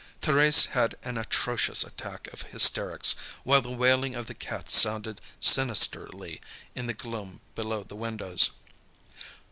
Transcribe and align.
Thérèse 0.19 0.69
had 0.69 0.95
an 1.03 1.15
atrocious 1.19 1.83
attack 1.83 2.27
of 2.33 2.41
hysterics, 2.41 3.13
while 3.43 3.61
the 3.61 3.69
wailing 3.69 4.15
of 4.15 4.25
the 4.25 4.33
cat 4.33 4.71
sounded 4.71 5.21
sinisterly, 5.39 6.41
in 6.73 6.87
the 6.87 6.95
gloom 6.95 7.39
below 7.53 7.83
the 7.83 7.95
windows. 7.95 8.49